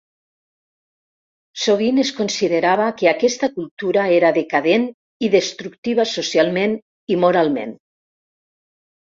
Sovint 1.63 2.03
es 2.03 2.11
considerava 2.19 2.87
que 3.01 3.09
aquesta 3.11 3.49
cultura 3.59 4.07
era 4.17 4.33
decadent 4.39 4.89
i 5.29 5.31
destructiva 5.37 6.09
socialment 6.15 6.75
i 7.17 7.21
moralment. 7.27 7.79